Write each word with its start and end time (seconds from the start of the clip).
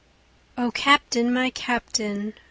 O 0.57 0.71
Captain! 0.71 1.31
my 1.31 1.51
Captain! 1.51 2.33